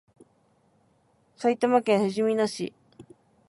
[1.37, 2.73] 埼玉県ふじみ野市